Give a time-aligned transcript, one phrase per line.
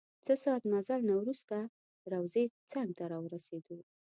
[0.25, 1.57] څه ساعت مزل نه وروسته
[2.11, 3.77] روضې څنګ ته راورسیدو.